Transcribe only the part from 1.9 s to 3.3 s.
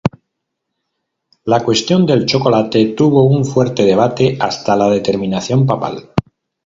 del chocolate tuvo